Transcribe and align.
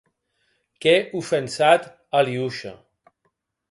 Qu'è 0.85 0.95
ofensat 1.21 1.81
a 1.87 1.91
Aliosha. 2.25 2.73